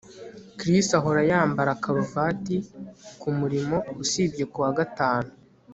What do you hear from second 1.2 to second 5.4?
yambara karuvati kumurimo usibye kuwa gatanu